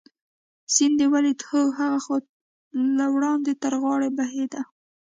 [0.73, 2.15] سیند دې ولید؟ هو، هغه خو
[2.97, 4.61] له وړاندې لا تر غاړې بهېده.